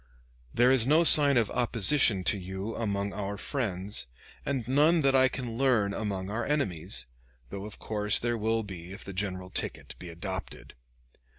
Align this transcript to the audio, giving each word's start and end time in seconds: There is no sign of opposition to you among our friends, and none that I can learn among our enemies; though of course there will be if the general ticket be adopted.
There 0.51 0.71
is 0.71 0.87
no 0.87 1.03
sign 1.03 1.37
of 1.37 1.51
opposition 1.51 2.23
to 2.23 2.39
you 2.39 2.75
among 2.75 3.13
our 3.13 3.37
friends, 3.37 4.07
and 4.43 4.67
none 4.67 5.01
that 5.03 5.13
I 5.13 5.27
can 5.27 5.59
learn 5.59 5.93
among 5.93 6.31
our 6.31 6.43
enemies; 6.43 7.05
though 7.51 7.65
of 7.65 7.77
course 7.77 8.17
there 8.17 8.35
will 8.39 8.63
be 8.63 8.93
if 8.93 9.03
the 9.03 9.13
general 9.13 9.51
ticket 9.51 9.93
be 9.99 10.09
adopted. 10.09 10.73